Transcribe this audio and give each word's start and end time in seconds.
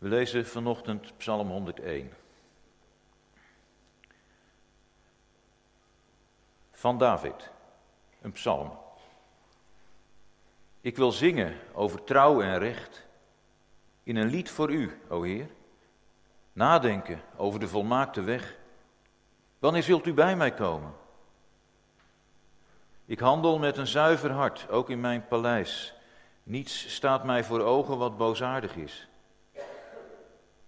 We 0.00 0.08
lezen 0.08 0.46
vanochtend 0.46 1.16
Psalm 1.16 1.48
101. 1.48 2.12
Van 6.72 6.98
David, 6.98 7.50
een 8.20 8.32
psalm. 8.32 8.78
Ik 10.80 10.96
wil 10.96 11.12
zingen 11.12 11.56
over 11.72 12.04
trouw 12.04 12.42
en 12.42 12.58
recht 12.58 13.06
in 14.02 14.16
een 14.16 14.28
lied 14.28 14.50
voor 14.50 14.70
u, 14.70 15.00
o 15.08 15.22
Heer. 15.22 15.48
Nadenken 16.52 17.20
over 17.36 17.60
de 17.60 17.68
volmaakte 17.68 18.22
weg. 18.22 18.56
Wanneer 19.58 19.82
zult 19.82 20.06
u 20.06 20.14
bij 20.14 20.36
mij 20.36 20.54
komen? 20.54 20.92
Ik 23.04 23.18
handel 23.18 23.58
met 23.58 23.76
een 23.76 23.86
zuiver 23.86 24.30
hart, 24.30 24.68
ook 24.68 24.90
in 24.90 25.00
mijn 25.00 25.26
paleis. 25.26 25.94
Niets 26.42 26.94
staat 26.94 27.24
mij 27.24 27.44
voor 27.44 27.60
ogen 27.60 27.98
wat 27.98 28.16
boosaardig 28.16 28.76
is. 28.76 29.09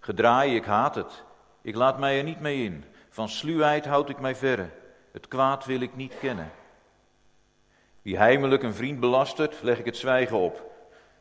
Gedraai, 0.03 0.55
ik 0.55 0.65
haat 0.65 0.95
het. 0.95 1.23
Ik 1.61 1.75
laat 1.75 1.99
mij 1.99 2.17
er 2.17 2.23
niet 2.23 2.39
mee 2.39 2.63
in. 2.63 2.83
Van 3.09 3.29
sluwheid 3.29 3.85
houd 3.85 4.09
ik 4.09 4.19
mij 4.19 4.35
verre. 4.35 4.69
Het 5.11 5.27
kwaad 5.27 5.65
wil 5.65 5.81
ik 5.81 5.95
niet 5.95 6.19
kennen. 6.19 6.51
Wie 8.01 8.17
heimelijk 8.17 8.63
een 8.63 8.73
vriend 8.73 8.99
belastert, 8.99 9.61
leg 9.61 9.79
ik 9.79 9.85
het 9.85 9.97
zwijgen 9.97 10.37
op. 10.37 10.71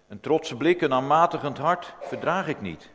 Een 0.08 0.20
trotse 0.20 0.56
blik, 0.56 0.80
een 0.80 0.92
aanmatigend 0.92 1.58
hart, 1.58 1.94
verdraag 2.00 2.48
ik 2.48 2.60
niet. 2.60 2.90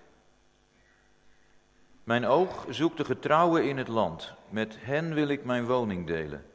Mijn 2.03 2.25
oog 2.25 2.65
zoekt 2.69 2.97
de 2.97 3.05
getrouwen 3.05 3.69
in 3.69 3.77
het 3.77 3.87
land. 3.87 4.33
Met 4.49 4.77
hen 4.79 5.13
wil 5.13 5.27
ik 5.27 5.45
mijn 5.45 5.65
woning 5.65 6.07
delen. 6.07 6.45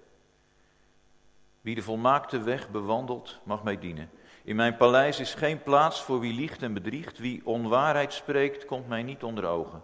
Wie 1.61 1.75
de 1.75 1.83
volmaakte 1.83 2.43
weg 2.43 2.71
bewandelt, 2.71 3.39
mag 3.43 3.63
mij 3.63 3.79
dienen. 3.79 4.11
In 4.45 4.57
mijn 4.57 4.77
paleis 4.77 5.21
is 5.21 5.35
geen 5.35 5.63
plaats 5.63 6.03
voor 6.03 6.21
wie 6.21 6.33
liegt 6.33 6.63
en 6.63 6.75
bedriegt. 6.75 7.19
Wie 7.19 7.47
onwaarheid 7.47 8.13
spreekt, 8.13 8.65
komt 8.65 8.89
mij 8.89 9.03
niet 9.03 9.23
onder 9.23 9.45
ogen. 9.47 9.83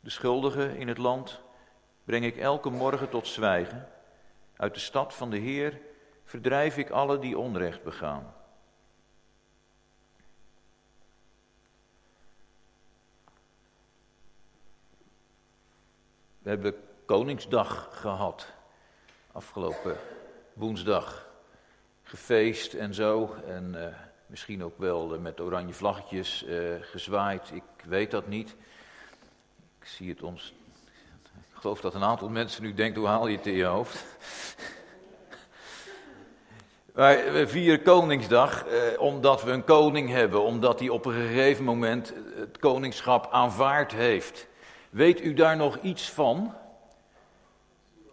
De 0.00 0.10
schuldigen 0.10 0.76
in 0.76 0.88
het 0.88 0.98
land 0.98 1.40
breng 2.04 2.24
ik 2.24 2.36
elke 2.36 2.70
morgen 2.70 3.08
tot 3.08 3.26
zwijgen. 3.26 3.88
Uit 4.56 4.74
de 4.74 4.80
stad 4.80 5.14
van 5.14 5.30
de 5.30 5.38
Heer 5.38 5.80
verdrijf 6.24 6.76
ik 6.76 6.90
alle 6.90 7.18
die 7.18 7.38
onrecht 7.38 7.82
begaan. 7.82 8.34
We 16.38 16.50
hebben 16.50 16.74
Koningsdag 17.04 17.88
gehad 17.90 18.52
afgelopen 19.32 19.96
woensdag. 20.52 21.23
Gefeest 22.14 22.74
en 22.74 22.94
zo. 22.94 23.34
En 23.48 23.72
uh, 23.76 23.84
misschien 24.26 24.64
ook 24.64 24.78
wel 24.78 25.18
met 25.20 25.40
oranje 25.40 25.72
vlaggetjes 25.72 26.44
uh, 26.48 26.74
gezwaaid. 26.80 27.50
Ik 27.52 27.62
weet 27.84 28.10
dat 28.10 28.28
niet. 28.28 28.54
Ik 29.80 29.86
zie 29.86 30.08
het 30.08 30.22
ons. 30.22 30.54
Ik 31.24 31.60
geloof 31.60 31.80
dat 31.80 31.94
een 31.94 32.04
aantal 32.04 32.28
mensen 32.28 32.62
nu 32.62 32.74
denkt: 32.74 32.96
hoe 32.96 33.06
haal 33.06 33.26
je 33.26 33.36
het 33.36 33.46
in 33.46 33.54
je 33.54 33.64
hoofd? 33.64 34.04
We 37.32 37.44
vieren 37.46 37.82
Koningsdag 37.82 38.66
eh, 38.66 39.00
omdat 39.00 39.42
we 39.42 39.50
een 39.50 39.64
koning 39.64 40.08
hebben, 40.08 40.42
omdat 40.42 40.78
hij 40.78 40.88
op 40.88 41.04
een 41.04 41.12
gegeven 41.12 41.64
moment 41.64 42.12
het 42.36 42.58
koningschap 42.58 43.28
aanvaard 43.30 43.92
heeft. 43.92 44.46
Weet 44.90 45.20
u 45.20 45.34
daar 45.34 45.56
nog 45.56 45.78
iets 45.82 46.10
van? 46.10 46.54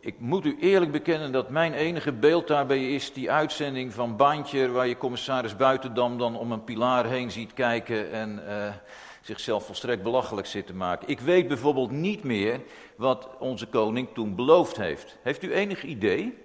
Ik 0.04 0.20
moet 0.20 0.46
u 0.46 0.58
eerlijk 0.60 0.92
bekennen 0.92 1.32
dat 1.32 1.50
mijn 1.50 1.74
enige 1.74 2.12
beeld 2.12 2.48
daarbij 2.48 2.94
is 2.94 3.14
die 3.14 3.32
uitzending 3.32 3.94
van 3.94 4.16
Bandje, 4.16 4.72
waar 4.72 4.88
je 4.88 4.98
commissaris 4.98 5.56
Buitendam 5.56 6.18
dan 6.18 6.38
om 6.38 6.52
een 6.52 6.64
pilaar 6.64 7.06
heen 7.06 7.32
ziet 7.32 7.54
kijken 7.54 8.12
en 8.12 8.44
uh, 8.48 8.74
zichzelf 9.22 9.66
volstrekt 9.66 10.04
belachelijk 10.04 10.48
zit 10.48 10.68
te 10.68 10.74
maken. 10.74 11.08
Ik 11.08 11.20
weet 11.20 11.48
bijvoorbeeld 11.48 11.92
niet 11.92 12.24
meer 12.24 12.62
wat 12.96 13.30
onze 13.40 13.68
koning 13.68 14.08
toen 14.14 14.36
beloofd 14.36 14.78
heeft. 14.78 15.18
Heeft 15.22 15.44
u 15.44 15.54
enig 15.54 15.84
idee? 15.84 16.38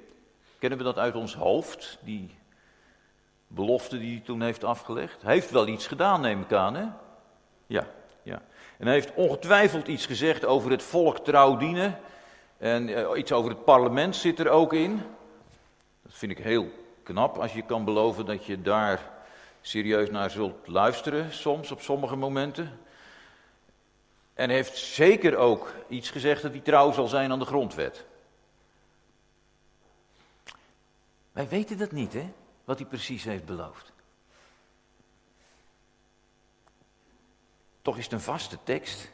Kennen 0.59 0.79
we 0.79 0.85
dat 0.85 0.99
uit 0.99 1.15
ons 1.15 1.35
hoofd, 1.35 1.99
die 2.01 2.31
belofte 3.47 3.99
die 3.99 4.11
hij 4.11 4.23
toen 4.25 4.43
heeft 4.43 4.65
afgelegd? 4.65 5.23
Hij 5.23 5.35
heeft 5.35 5.51
wel 5.51 5.67
iets 5.67 5.87
gedaan, 5.87 6.21
neem 6.21 6.41
ik 6.41 6.53
aan, 6.53 6.75
hè? 6.75 6.85
Ja, 7.67 7.87
ja. 8.23 8.43
En 8.79 8.87
hij 8.87 8.95
heeft 8.95 9.15
ongetwijfeld 9.15 9.89
iets 9.89 10.07
gezegd 10.07 10.45
over 10.45 10.71
het 10.71 10.83
volk 10.83 11.19
trouw 11.19 11.57
dienen. 11.57 11.99
En 12.59 12.89
uh, 12.89 13.09
iets 13.17 13.33
over 13.33 13.51
het 13.51 13.65
parlement 13.65 14.17
zit 14.17 14.39
er 14.39 14.49
ook 14.49 14.73
in. 14.73 15.03
Dat 16.03 16.15
vind 16.15 16.33
ik 16.33 16.39
heel 16.39 16.71
knap 17.03 17.39
als 17.39 17.53
je 17.53 17.63
kan 17.63 17.85
beloven 17.85 18.27
dat 18.27 18.45
je 18.45 18.63
daar 18.63 19.11
serieus 19.61 20.11
naar 20.11 20.31
zult 20.31 20.67
luisteren, 20.67 21.33
soms 21.33 21.71
op 21.71 21.81
sommige 21.81 22.17
momenten. 22.17 22.81
En 24.35 24.51
heeft 24.51 24.77
zeker 24.77 25.37
ook 25.37 25.75
iets 25.89 26.11
gezegd 26.11 26.43
dat 26.43 26.53
hij 26.53 26.61
trouw 26.61 26.93
zal 26.93 27.07
zijn 27.07 27.31
aan 27.31 27.39
de 27.39 27.45
grondwet. 27.45 28.05
Wij 31.33 31.49
weten 31.49 31.79
dat 31.79 31.93
niet, 31.93 32.13
hè? 32.13 32.33
Wat 32.65 32.79
hij 32.79 32.89
precies 32.89 33.25
heeft 33.25 33.45
beloofd. 33.45 33.93
Toch 37.83 37.99
is 37.99 38.05
het 38.05 38.13
een 38.13 38.21
vaste 38.21 38.59
tekst. 38.63 39.11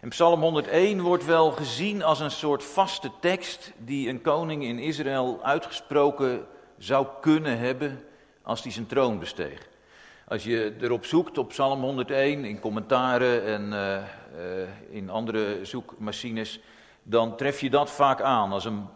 En 0.00 0.08
Psalm 0.08 0.40
101 0.40 1.00
wordt 1.00 1.24
wel 1.24 1.50
gezien 1.50 2.02
als 2.02 2.20
een 2.20 2.30
soort 2.30 2.64
vaste 2.64 3.10
tekst 3.20 3.72
die 3.78 4.08
een 4.08 4.22
koning 4.22 4.64
in 4.64 4.78
Israël 4.78 5.38
uitgesproken 5.42 6.46
zou 6.78 7.06
kunnen 7.20 7.58
hebben 7.58 8.04
als 8.42 8.62
hij 8.62 8.72
zijn 8.72 8.86
troon 8.86 9.18
besteeg. 9.18 9.68
Als 10.28 10.44
je 10.44 10.76
erop 10.80 11.04
zoekt 11.04 11.38
op 11.38 11.48
Psalm 11.48 11.82
101 11.82 12.44
in 12.44 12.60
commentaren 12.60 13.44
en 13.44 13.72
uh, 13.72 13.96
uh, 13.96 14.68
in 14.90 15.10
andere 15.10 15.64
zoekmachines, 15.64 16.60
dan 17.02 17.36
tref 17.36 17.60
je 17.60 17.70
dat 17.70 17.90
vaak 17.90 18.20
aan 18.20 18.52
als 18.52 18.64
een, 18.64 18.86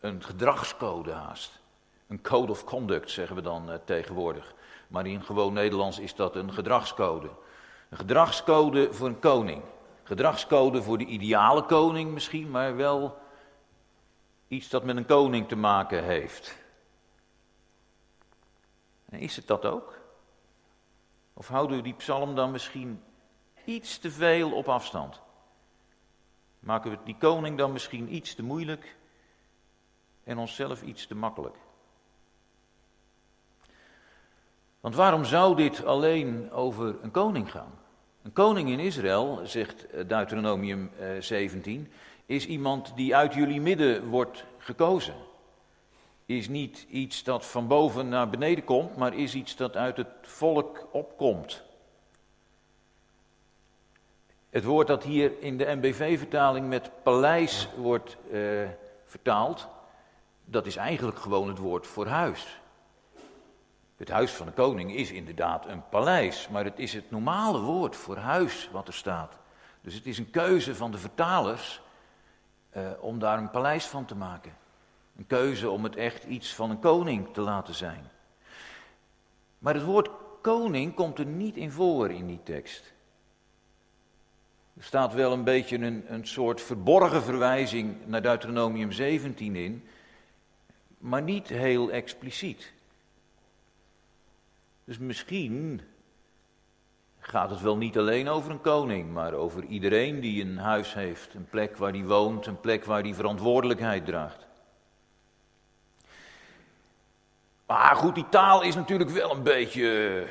een 0.00 0.22
gedragscode 0.22 1.12
haast. 1.12 1.60
Een 2.08 2.22
code 2.22 2.52
of 2.52 2.64
conduct 2.64 3.10
zeggen 3.10 3.36
we 3.36 3.42
dan 3.42 3.70
uh, 3.70 3.74
tegenwoordig. 3.84 4.54
Maar 4.88 5.06
in 5.06 5.22
gewoon 5.22 5.52
Nederlands 5.52 5.98
is 5.98 6.14
dat 6.14 6.36
een 6.36 6.52
gedragscode. 6.52 7.28
Een 7.90 7.98
gedragscode 7.98 8.92
voor 8.92 9.08
een 9.08 9.18
koning. 9.18 9.62
Gedragscode 10.08 10.82
voor 10.82 10.98
de 10.98 11.04
ideale 11.04 11.62
koning 11.62 12.12
misschien, 12.12 12.50
maar 12.50 12.76
wel 12.76 13.18
iets 14.48 14.68
dat 14.68 14.84
met 14.84 14.96
een 14.96 15.06
koning 15.06 15.48
te 15.48 15.56
maken 15.56 16.04
heeft. 16.04 16.56
En 19.08 19.18
is 19.18 19.36
het 19.36 19.46
dat 19.46 19.64
ook? 19.64 19.98
Of 21.34 21.48
houden 21.48 21.76
we 21.76 21.82
die 21.82 21.94
psalm 21.94 22.34
dan 22.34 22.50
misschien 22.50 23.02
iets 23.64 23.98
te 23.98 24.10
veel 24.10 24.52
op 24.52 24.68
afstand? 24.68 25.20
Maken 26.60 26.90
we 26.90 26.98
die 27.04 27.16
koning 27.18 27.58
dan 27.58 27.72
misschien 27.72 28.14
iets 28.14 28.34
te 28.34 28.42
moeilijk 28.42 28.96
en 30.24 30.38
onszelf 30.38 30.82
iets 30.82 31.06
te 31.06 31.14
makkelijk? 31.14 31.56
Want 34.80 34.94
waarom 34.94 35.24
zou 35.24 35.56
dit 35.56 35.84
alleen 35.84 36.50
over 36.50 37.02
een 37.02 37.10
koning 37.10 37.50
gaan? 37.50 37.77
Een 38.28 38.34
koning 38.34 38.68
in 38.68 38.78
Israël, 38.78 39.40
zegt 39.44 39.86
Deuteronomium 40.06 40.90
17, 41.20 41.92
is 42.26 42.46
iemand 42.46 42.92
die 42.96 43.16
uit 43.16 43.34
jullie 43.34 43.60
midden 43.60 44.08
wordt 44.08 44.44
gekozen. 44.58 45.14
Is 46.26 46.48
niet 46.48 46.86
iets 46.90 47.24
dat 47.24 47.46
van 47.46 47.66
boven 47.66 48.08
naar 48.08 48.30
beneden 48.30 48.64
komt, 48.64 48.96
maar 48.96 49.14
is 49.14 49.34
iets 49.34 49.56
dat 49.56 49.76
uit 49.76 49.96
het 49.96 50.08
volk 50.22 50.88
opkomt. 50.90 51.62
Het 54.50 54.64
woord 54.64 54.86
dat 54.86 55.04
hier 55.04 55.32
in 55.40 55.58
de 55.58 55.74
MBV-vertaling 55.74 56.68
met 56.68 56.90
paleis 57.02 57.68
wordt 57.76 58.16
eh, 58.32 58.40
vertaald, 59.04 59.68
dat 60.44 60.66
is 60.66 60.76
eigenlijk 60.76 61.18
gewoon 61.18 61.48
het 61.48 61.58
woord 61.58 61.86
voor 61.86 62.06
huis. 62.06 62.60
Het 63.98 64.08
huis 64.08 64.32
van 64.32 64.46
de 64.46 64.52
koning 64.52 64.94
is 64.94 65.10
inderdaad 65.10 65.66
een 65.66 65.88
paleis, 65.88 66.48
maar 66.48 66.64
het 66.64 66.78
is 66.78 66.92
het 66.92 67.10
normale 67.10 67.60
woord 67.60 67.96
voor 67.96 68.16
huis 68.16 68.68
wat 68.72 68.86
er 68.88 68.94
staat. 68.94 69.38
Dus 69.80 69.94
het 69.94 70.06
is 70.06 70.18
een 70.18 70.30
keuze 70.30 70.74
van 70.74 70.90
de 70.90 70.98
vertalers 70.98 71.80
eh, 72.70 72.82
om 73.00 73.18
daar 73.18 73.38
een 73.38 73.50
paleis 73.50 73.86
van 73.86 74.04
te 74.04 74.14
maken. 74.14 74.56
Een 75.16 75.26
keuze 75.26 75.70
om 75.70 75.84
het 75.84 75.96
echt 75.96 76.24
iets 76.24 76.54
van 76.54 76.70
een 76.70 76.78
koning 76.78 77.32
te 77.32 77.40
laten 77.40 77.74
zijn. 77.74 78.10
Maar 79.58 79.74
het 79.74 79.84
woord 79.84 80.10
koning 80.40 80.94
komt 80.94 81.18
er 81.18 81.26
niet 81.26 81.56
in 81.56 81.70
voor 81.70 82.10
in 82.10 82.26
die 82.26 82.42
tekst. 82.42 82.92
Er 84.76 84.84
staat 84.84 85.14
wel 85.14 85.32
een 85.32 85.44
beetje 85.44 85.78
een, 85.78 86.04
een 86.12 86.26
soort 86.26 86.60
verborgen 86.60 87.22
verwijzing 87.22 87.96
naar 88.06 88.22
Deuteronomium 88.22 88.92
17 88.92 89.56
in, 89.56 89.88
maar 90.98 91.22
niet 91.22 91.48
heel 91.48 91.90
expliciet. 91.90 92.76
Dus 94.88 94.98
misschien 94.98 95.80
gaat 97.18 97.50
het 97.50 97.60
wel 97.60 97.76
niet 97.76 97.98
alleen 97.98 98.28
over 98.28 98.50
een 98.50 98.60
koning, 98.60 99.12
maar 99.12 99.32
over 99.32 99.64
iedereen 99.64 100.20
die 100.20 100.42
een 100.42 100.58
huis 100.58 100.94
heeft, 100.94 101.34
een 101.34 101.48
plek 101.50 101.76
waar 101.76 101.92
hij 101.92 102.04
woont, 102.04 102.46
een 102.46 102.60
plek 102.60 102.84
waar 102.84 103.02
hij 103.02 103.14
verantwoordelijkheid 103.14 104.04
draagt. 104.04 104.46
Maar 107.66 107.96
goed, 107.96 108.14
die 108.14 108.28
taal 108.28 108.62
is 108.62 108.74
natuurlijk 108.74 109.10
wel 109.10 109.30
een 109.30 109.42
beetje 109.42 110.26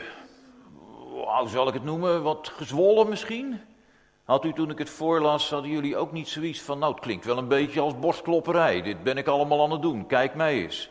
hoe 1.09 1.49
zal 1.49 1.67
ik 1.67 1.73
het 1.73 1.83
noemen, 1.83 2.23
wat 2.23 2.47
gezwollen 2.47 3.09
misschien? 3.09 3.61
Had 4.23 4.45
u 4.45 4.53
toen 4.53 4.69
ik 4.69 4.77
het 4.77 4.89
voorlas, 4.89 5.49
hadden 5.49 5.71
jullie 5.71 5.97
ook 5.97 6.11
niet 6.11 6.27
zoiets 6.27 6.61
van, 6.61 6.79
nou 6.79 6.93
het 6.93 7.01
klinkt 7.01 7.25
wel 7.25 7.37
een 7.37 7.47
beetje 7.47 7.79
als 7.79 7.99
borstklopperij, 7.99 8.81
dit 8.81 9.03
ben 9.03 9.17
ik 9.17 9.27
allemaal 9.27 9.63
aan 9.63 9.71
het 9.71 9.81
doen, 9.81 10.07
kijk 10.07 10.35
mij 10.35 10.61
eens. 10.61 10.89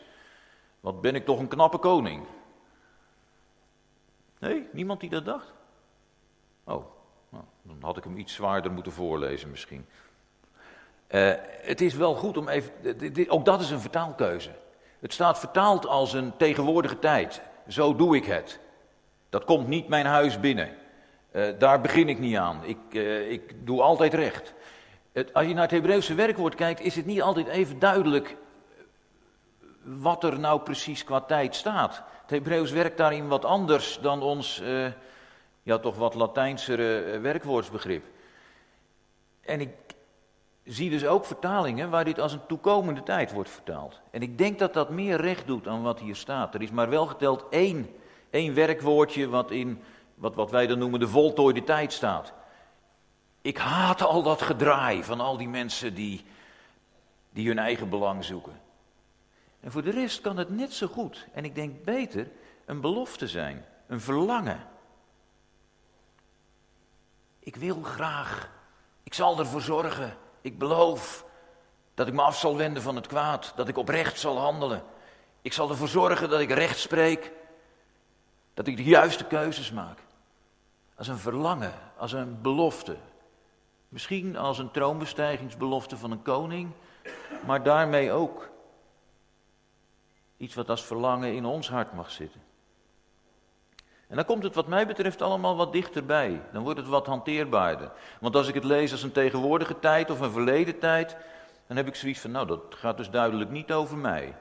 Wat 0.81 1.01
ben 1.01 1.15
ik 1.15 1.25
toch 1.25 1.39
een 1.39 1.49
knappe 1.49 1.79
koning. 1.79 2.27
Nee, 4.47 4.67
niemand 4.73 5.01
die 5.01 5.11
dat 5.11 5.25
dacht? 5.25 5.53
Oh, 6.65 6.85
nou, 7.29 7.45
dan 7.63 7.77
had 7.81 7.97
ik 7.97 8.05
hem 8.05 8.17
iets 8.17 8.35
zwaarder 8.35 8.73
moeten 8.73 8.93
voorlezen 8.93 9.51
misschien. 9.51 9.87
Uh, 11.09 11.33
het 11.63 11.81
is 11.81 11.95
wel 11.95 12.15
goed 12.15 12.37
om 12.37 12.49
even, 12.49 12.73
ook 13.29 13.45
dat 13.45 13.61
is 13.61 13.71
een 13.71 13.81
vertaalkeuze. 13.81 14.51
Het 14.99 15.13
staat 15.13 15.39
vertaald 15.39 15.87
als 15.87 16.13
een 16.13 16.37
tegenwoordige 16.37 16.99
tijd. 16.99 17.43
Zo 17.69 17.97
doe 17.97 18.17
ik 18.17 18.25
het. 18.25 18.61
Dat 19.31 19.45
komt 19.45 19.69
niet 19.69 19.89
mijn 19.89 20.07
huis 20.07 20.41
binnen. 20.41 20.71
Uh, 21.33 21.59
daar 21.59 21.81
begin 21.81 22.09
ik 22.09 22.19
niet 22.19 22.37
aan. 22.37 22.65
Ik, 22.65 22.95
ik 23.29 23.67
doe 23.67 23.83
altijd 23.83 24.15
recht. 24.15 24.55
Het, 25.13 25.35
als 25.35 25.47
je 25.47 25.55
naar 25.55 25.63
het 25.63 25.71
Hebreeuwse 25.71 26.15
werkwoord 26.15 26.55
kijkt, 26.55 26.81
is 26.81 26.97
het 26.97 27.07
niet 27.07 27.23
altijd 27.23 27.47
even 27.47 27.79
duidelijk 27.79 28.37
wat 29.83 30.25
er 30.25 30.39
nou 30.39 30.61
precies 30.61 31.05
qua 31.05 31.21
tijd 31.21 31.55
staat. 31.55 32.03
Het 32.27 32.35
Hebreeuws 32.35 32.71
werkt 32.71 32.97
daarin 32.97 33.29
wat 33.29 33.45
anders 33.45 33.99
dan 34.03 34.23
ons, 34.23 34.61
uh, 34.61 34.87
ja 35.63 35.79
toch 35.79 35.97
wat 35.97 36.15
Latijnsere 36.15 37.19
werkwoordsbegrip. 37.19 38.05
En 39.41 39.61
ik 39.61 39.71
zie 40.65 40.91
dus 40.91 41.07
ook 41.07 41.25
vertalingen 41.25 41.91
waar 41.91 42.05
dit 42.05 42.21
als 42.21 42.33
een 42.33 42.47
toekomende 42.47 43.03
tijd 43.03 43.33
wordt 43.33 43.51
vertaald. 43.51 44.01
En 44.11 44.23
ik 44.23 44.39
denk 44.39 44.59
dat 44.59 44.75
dat 44.75 44.91
meer 44.91 45.21
recht 45.21 45.47
doet 45.47 45.69
aan 45.69 45.83
wat 45.83 46.01
hier 46.01 46.17
staat. 46.17 46.55
Er 46.55 46.63
is 46.63 46.71
maar 46.71 46.89
wel 46.89 47.07
geteld 47.07 47.45
één, 47.51 47.89
één 48.31 48.55
werkwoordje 48.55 49.29
wat 49.29 49.51
in 49.51 49.83
wat, 50.15 50.35
wat 50.35 50.51
wij 50.51 50.67
dan 50.67 50.79
noemen 50.79 51.01
de 51.01 51.09
voltooide 51.09 51.65
tijd 51.65 51.93
staat. 51.93 52.33
Ik 53.41 53.59
haat 53.59 54.03
al 54.03 54.23
dat 54.23 54.43
gedraai 54.43 55.05
van 55.05 55.21
al 55.21 55.37
die 55.37 55.49
mensen 55.49 55.95
die, 55.95 56.25
die 57.31 57.49
hun 57.49 57.59
eigen 57.59 57.89
belang 57.89 58.25
zoeken. 58.25 58.65
En 59.67 59.73
voor 59.73 59.83
de 59.83 59.91
rest 59.91 60.21
kan 60.21 60.37
het 60.37 60.51
net 60.51 60.73
zo 60.73 60.87
goed, 60.87 61.27
en 61.33 61.45
ik 61.45 61.55
denk 61.55 61.85
beter, 61.85 62.31
een 62.65 62.81
belofte 62.81 63.29
zijn, 63.29 63.65
een 63.87 64.01
verlangen. 64.01 64.69
Ik 67.39 67.57
wil 67.57 67.83
graag, 67.83 68.51
ik 69.03 69.15
zal 69.15 69.39
ervoor 69.39 69.61
zorgen, 69.61 70.17
ik 70.41 70.59
beloof 70.59 71.25
dat 71.95 72.07
ik 72.07 72.13
me 72.13 72.23
af 72.23 72.39
zal 72.39 72.57
wenden 72.57 72.83
van 72.83 72.97
het 72.97 73.07
kwaad, 73.07 73.53
dat 73.57 73.69
ik 73.69 73.77
oprecht 73.77 74.21
zal 74.21 74.39
handelen. 74.39 74.83
Ik 75.43 75.53
zal 75.53 75.71
ervoor 75.71 75.89
zorgen 75.89 76.31
dat 76.31 76.41
ik 76.41 76.51
recht 76.51 76.79
spreek, 76.79 77.33
dat 78.55 78.67
ik 78.67 78.77
de 78.77 78.85
juiste 78.85 79.25
keuzes 79.25 79.73
maak. 79.73 79.99
Als 80.95 81.09
een 81.09 81.19
verlangen, 81.19 81.75
als 81.97 82.13
een 82.13 82.43
belofte. 82.43 82.97
Misschien 83.89 84.37
als 84.37 84.59
een 84.59 84.71
troonbestijgingsbelofte 84.71 85.97
van 85.97 86.11
een 86.11 86.23
koning, 86.23 86.71
maar 87.47 87.63
daarmee 87.63 88.13
ook 88.13 88.55
iets 90.37 90.55
wat 90.55 90.71
als 90.71 90.85
verlangen 90.85 91.35
in 91.35 91.45
ons 91.45 91.69
hart 91.69 91.93
mag 91.93 92.11
zitten. 92.11 92.41
En 94.07 94.17
dan 94.17 94.25
komt 94.25 94.43
het 94.43 94.55
wat 94.55 94.67
mij 94.67 94.87
betreft 94.87 95.23
allemaal 95.23 95.57
wat 95.57 95.73
dichterbij. 95.73 96.43
Dan 96.53 96.63
wordt 96.63 96.79
het 96.79 96.89
wat 96.89 97.07
hanteerbaarder. 97.07 97.93
Want 98.21 98.37
als 98.37 98.49
ik 98.49 98.55
het 98.55 98.65
lees 98.65 98.93
als 98.93 99.03
een 99.03 99.13
tegenwoordige 99.13 99.79
tijd 99.79 100.11
of 100.11 100.21
een 100.21 100.31
verleden 100.31 100.79
tijd, 100.79 101.17
dan 101.67 101.77
heb 101.77 101.87
ik 101.87 101.95
zoiets 101.95 102.21
van, 102.21 102.31
nou 102.31 102.47
dat 102.47 102.63
gaat 102.69 102.97
dus 102.97 103.11
duidelijk 103.11 103.51
niet 103.51 103.73
over 103.73 103.97
mij. 103.97 104.35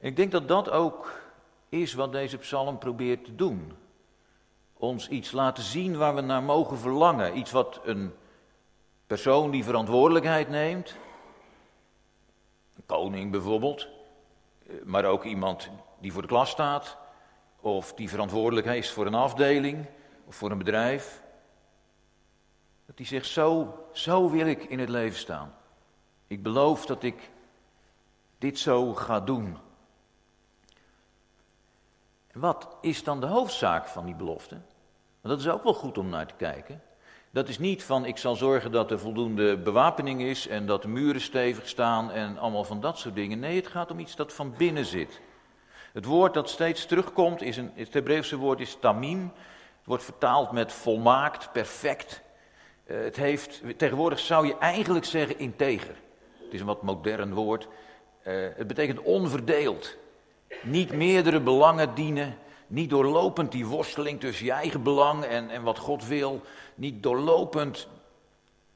ik 0.00 0.16
denk 0.16 0.32
dat 0.32 0.48
dat 0.48 0.70
ook 0.70 1.20
is 1.68 1.94
wat 1.94 2.12
deze 2.12 2.38
psalm 2.38 2.78
probeert 2.78 3.24
te 3.24 3.34
doen. 3.34 3.72
Ons 4.74 5.08
iets 5.08 5.32
laten 5.32 5.62
zien 5.62 5.96
waar 5.96 6.14
we 6.14 6.20
naar 6.20 6.42
mogen 6.42 6.78
verlangen. 6.78 7.38
Iets 7.38 7.50
wat 7.50 7.80
een 7.84 8.14
persoon 9.06 9.50
die 9.50 9.64
verantwoordelijkheid 9.64 10.48
neemt, 10.48 10.96
koning 12.88 13.30
bijvoorbeeld, 13.30 13.88
eh, 14.66 14.74
maar 14.84 15.04
ook 15.04 15.24
iemand 15.24 15.70
die 16.00 16.12
voor 16.12 16.22
de 16.22 16.28
klas 16.28 16.50
staat, 16.50 16.96
of 17.60 17.94
die 17.94 18.08
verantwoordelijk 18.08 18.66
is 18.66 18.90
voor 18.90 19.06
een 19.06 19.14
afdeling 19.14 19.86
of 20.26 20.34
voor 20.34 20.50
een 20.50 20.58
bedrijf. 20.58 21.22
Dat 22.86 22.96
die 22.96 23.06
zegt, 23.06 23.26
zo, 23.26 23.78
zo 23.92 24.30
wil 24.30 24.46
ik 24.46 24.64
in 24.64 24.78
het 24.78 24.88
leven 24.88 25.18
staan. 25.18 25.54
Ik 26.26 26.42
beloof 26.42 26.86
dat 26.86 27.02
ik 27.02 27.30
dit 28.38 28.58
zo 28.58 28.94
ga 28.94 29.20
doen. 29.20 29.56
Wat 32.32 32.76
is 32.80 33.04
dan 33.04 33.20
de 33.20 33.26
hoofdzaak 33.26 33.88
van 33.88 34.04
die 34.04 34.14
belofte? 34.14 34.60
Dat 35.20 35.38
is 35.38 35.48
ook 35.48 35.62
wel 35.62 35.74
goed 35.74 35.98
om 35.98 36.08
naar 36.08 36.26
te 36.26 36.34
kijken. 36.34 36.82
Dat 37.30 37.48
is 37.48 37.58
niet 37.58 37.82
van 37.82 38.04
ik 38.04 38.16
zal 38.16 38.36
zorgen 38.36 38.72
dat 38.72 38.90
er 38.90 38.98
voldoende 38.98 39.58
bewapening 39.58 40.22
is 40.22 40.48
en 40.48 40.66
dat 40.66 40.82
de 40.82 40.88
muren 40.88 41.20
stevig 41.20 41.68
staan 41.68 42.10
en 42.10 42.38
allemaal 42.38 42.64
van 42.64 42.80
dat 42.80 42.98
soort 42.98 43.14
dingen. 43.14 43.38
Nee, 43.38 43.56
het 43.56 43.66
gaat 43.66 43.90
om 43.90 43.98
iets 43.98 44.16
dat 44.16 44.32
van 44.32 44.54
binnen 44.56 44.84
zit. 44.84 45.20
Het 45.92 46.04
woord 46.04 46.34
dat 46.34 46.50
steeds 46.50 46.86
terugkomt, 46.86 47.42
is 47.42 47.56
een, 47.56 47.70
het 47.74 47.94
Hebreeuwse 47.94 48.36
woord 48.36 48.60
is 48.60 48.76
tamim. 48.80 49.32
Het 49.76 49.86
wordt 49.86 50.04
vertaald 50.04 50.52
met 50.52 50.72
volmaakt, 50.72 51.52
perfect. 51.52 52.22
Uh, 52.86 53.02
het 53.02 53.16
heeft, 53.16 53.62
tegenwoordig 53.76 54.18
zou 54.18 54.46
je 54.46 54.58
eigenlijk 54.58 55.04
zeggen 55.04 55.38
integer. 55.38 55.94
Het 56.44 56.54
is 56.54 56.60
een 56.60 56.66
wat 56.66 56.82
modern 56.82 57.34
woord. 57.34 57.68
Uh, 58.26 58.46
het 58.56 58.66
betekent 58.66 59.00
onverdeeld. 59.00 59.96
Niet 60.62 60.92
meerdere 60.92 61.40
belangen 61.40 61.94
dienen. 61.94 62.36
Niet 62.68 62.90
doorlopend 62.90 63.52
die 63.52 63.66
worsteling 63.66 64.20
tussen 64.20 64.44
je 64.44 64.52
eigen 64.52 64.82
belang 64.82 65.24
en, 65.24 65.50
en 65.50 65.62
wat 65.62 65.78
God 65.78 66.06
wil. 66.06 66.42
Niet 66.74 67.02
doorlopend 67.02 67.88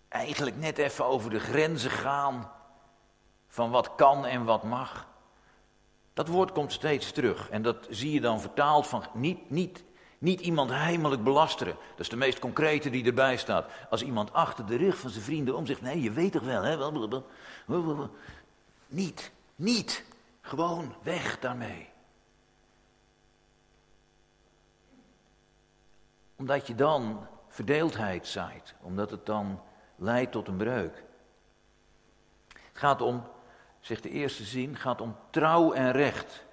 eigenlijk 0.08 0.56
net 0.56 0.78
even 0.78 1.04
over 1.06 1.30
de 1.30 1.40
grenzen 1.40 1.90
gaan 1.90 2.50
van 3.48 3.70
wat 3.70 3.94
kan 3.94 4.26
en 4.26 4.44
wat 4.44 4.62
mag. 4.62 5.06
Dat 6.14 6.28
woord 6.28 6.52
komt 6.52 6.72
steeds 6.72 7.12
terug 7.12 7.50
en 7.50 7.62
dat 7.62 7.86
zie 7.90 8.12
je 8.12 8.20
dan 8.20 8.40
vertaald 8.40 8.86
van 8.86 9.04
niet, 9.12 9.50
niet, 9.50 9.84
niet 10.18 10.40
iemand 10.40 10.70
heimelijk 10.70 11.24
belasteren. 11.24 11.74
Dat 11.90 12.00
is 12.00 12.08
de 12.08 12.16
meest 12.16 12.38
concrete 12.38 12.90
die 12.90 13.04
erbij 13.04 13.36
staat. 13.36 13.66
Als 13.90 14.02
iemand 14.02 14.32
achter 14.32 14.66
de 14.66 14.76
rug 14.76 14.96
van 14.96 15.10
zijn 15.10 15.24
vrienden 15.24 15.56
om 15.56 15.66
zegt, 15.66 15.80
nee 15.80 16.00
je 16.00 16.10
weet 16.10 16.32
toch 16.32 16.42
wel, 16.42 16.62
hè? 16.62 16.76
Niet, 18.86 19.30
niet. 19.56 20.04
Gewoon 20.40 20.94
weg 21.02 21.38
daarmee. 21.38 21.91
Omdat 26.43 26.67
je 26.67 26.75
dan 26.75 27.27
verdeeldheid 27.49 28.27
zaait, 28.27 28.75
omdat 28.81 29.11
het 29.11 29.27
dan 29.27 29.61
leidt 29.96 30.32
tot 30.32 30.49
een 30.49 30.56
breuk. 30.56 31.03
Het 32.49 32.79
gaat 32.79 33.01
om, 33.01 33.22
zegt 33.81 34.03
de 34.03 34.11
eerste 34.11 34.44
zin, 34.44 34.77
gaat 34.77 35.01
om 35.01 35.17
trouw 35.31 35.72
en 35.72 35.93
recht. 35.93 36.44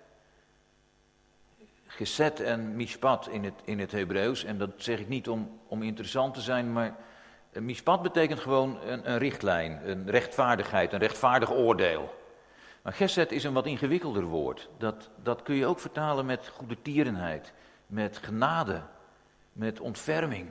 Geset 1.85 2.39
en 2.39 2.75
mishpat 2.75 3.27
in 3.27 3.43
het, 3.43 3.53
in 3.63 3.79
het 3.79 3.91
Hebreeuws. 3.91 4.43
En 4.43 4.57
dat 4.57 4.69
zeg 4.77 4.99
ik 4.99 5.07
niet 5.07 5.29
om, 5.29 5.59
om 5.67 5.83
interessant 5.83 6.33
te 6.33 6.41
zijn, 6.41 6.73
maar 6.73 6.95
mishpat 7.53 8.01
betekent 8.01 8.39
gewoon 8.39 8.81
een, 8.81 9.11
een 9.11 9.17
richtlijn, 9.17 9.89
een 9.89 10.09
rechtvaardigheid, 10.09 10.93
een 10.93 10.99
rechtvaardig 10.99 11.51
oordeel. 11.51 12.13
Maar 12.81 12.93
geset 12.93 13.31
is 13.31 13.43
een 13.43 13.53
wat 13.53 13.65
ingewikkelder 13.65 14.23
woord. 14.23 14.69
Dat, 14.77 15.09
dat 15.23 15.43
kun 15.43 15.55
je 15.55 15.65
ook 15.65 15.79
vertalen 15.79 16.25
met 16.25 16.47
goede 16.47 16.81
tierenheid, 16.81 17.53
met 17.87 18.17
genade, 18.17 18.81
met 19.59 19.79
ontferming. 19.79 20.49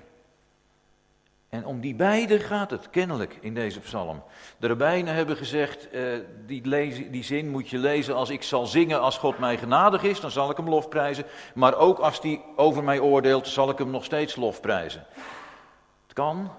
En 1.48 1.64
om 1.64 1.80
die 1.80 1.94
beide 1.94 2.38
gaat 2.38 2.70
het 2.70 2.90
kennelijk 2.90 3.38
in 3.40 3.54
deze 3.54 3.80
psalm. 3.80 4.22
De 4.58 4.66
rabbijnen 4.66 5.14
hebben 5.14 5.36
gezegd, 5.36 5.94
uh, 5.94 6.18
die, 6.46 7.10
die 7.10 7.22
zin 7.22 7.48
moet 7.48 7.68
je 7.68 7.78
lezen 7.78 8.14
als 8.14 8.30
ik 8.30 8.42
zal 8.42 8.66
zingen 8.66 9.00
als 9.00 9.18
God 9.18 9.38
mij 9.38 9.58
genadig 9.58 10.02
is, 10.02 10.20
dan 10.20 10.30
zal 10.30 10.50
ik 10.50 10.56
hem 10.56 10.68
lofprijzen. 10.68 11.24
Maar 11.54 11.76
ook 11.76 11.98
als 11.98 12.20
hij 12.20 12.44
over 12.56 12.84
mij 12.84 12.98
oordeelt, 12.98 13.46
zal 13.46 13.70
ik 13.70 13.78
hem 13.78 13.90
nog 13.90 14.04
steeds 14.04 14.36
lofprijzen. 14.36 15.06
Het 16.02 16.12
kan, 16.12 16.50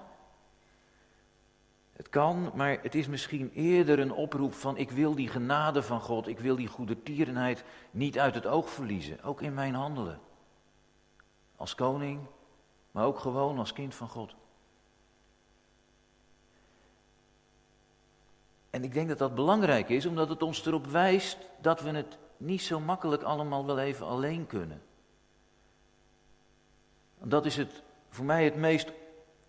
het 1.94 2.10
kan, 2.10 2.52
maar 2.54 2.78
het 2.82 2.96
is 2.96 3.08
misschien 3.08 3.52
eerder 3.54 4.00
een 4.00 4.14
oproep 4.14 4.54
van 4.54 4.78
ik 4.78 4.92
wil 4.92 5.16
die 5.16 5.28
genade 5.28 5.84
van 5.84 6.02
God, 6.02 6.28
ik 6.28 6.40
wil 6.40 6.56
die 6.56 6.68
goede 6.68 7.04
tierenheid 7.04 7.64
niet 7.92 8.20
uit 8.20 8.36
het 8.36 8.46
oog 8.46 8.70
verliezen, 8.70 9.24
ook 9.24 9.42
in 9.42 9.54
mijn 9.54 9.74
handelen. 9.74 10.20
Als 11.56 11.76
koning, 11.76 12.20
maar 13.00 13.08
ook 13.08 13.20
gewoon 13.20 13.60
als 13.60 13.74
kind 13.74 13.96
van 13.96 14.10
God. 14.10 14.36
En 18.70 18.84
ik 18.84 18.94
denk 18.94 19.08
dat 19.08 19.18
dat 19.18 19.36
belangrijk 19.36 19.90
is, 19.90 20.06
omdat 20.06 20.30
het 20.30 20.44
ons 20.44 20.66
erop 20.66 20.86
wijst 20.86 21.38
dat 21.62 21.82
we 21.82 21.90
het 21.90 22.18
niet 22.38 22.62
zo 22.62 22.80
makkelijk 22.80 23.24
allemaal 23.24 23.66
wel 23.66 23.80
even 23.80 24.06
alleen 24.06 24.48
kunnen. 24.48 24.82
Dat 27.24 27.46
is 27.46 27.56
het, 27.56 27.84
voor 28.10 28.26
mij 28.26 28.44
het 28.44 28.56
meest 28.56 28.92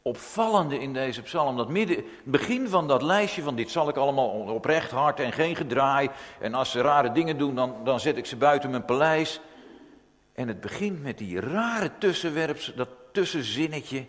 opvallende 0.02 0.78
in 0.78 0.92
deze 0.92 1.22
psalm. 1.22 1.56
Dat 1.56 1.68
midden, 1.68 2.04
begin 2.24 2.68
van 2.68 2.88
dat 2.88 3.02
lijstje 3.02 3.42
van 3.42 3.56
dit 3.56 3.70
zal 3.70 3.88
ik 3.88 3.96
allemaal 3.96 4.28
oprecht 4.30 4.90
hart 4.90 5.20
en 5.20 5.32
geen 5.32 5.56
gedraai. 5.56 6.10
En 6.40 6.54
als 6.54 6.70
ze 6.70 6.80
rare 6.80 7.12
dingen 7.12 7.38
doen, 7.38 7.54
dan, 7.54 7.74
dan 7.84 8.00
zet 8.00 8.16
ik 8.16 8.26
ze 8.26 8.36
buiten 8.36 8.70
mijn 8.70 8.84
paleis. 8.84 9.40
En 10.32 10.48
het 10.48 10.60
begint 10.60 11.02
met 11.02 11.18
die 11.18 11.40
rare 11.40 11.90
tussenwerps, 11.98 12.72
dat 12.74 12.99
tussenzinnetje 13.12 14.06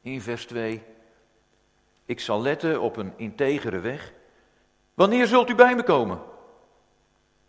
in 0.00 0.20
vers 0.20 0.46
2. 0.46 0.82
Ik 2.04 2.20
zal 2.20 2.42
letten 2.42 2.80
op 2.80 2.96
een 2.96 3.12
integere 3.16 3.80
weg. 3.80 4.12
Wanneer 4.94 5.26
zult 5.26 5.50
u 5.50 5.54
bij 5.54 5.74
me 5.74 5.82
komen? 5.82 6.20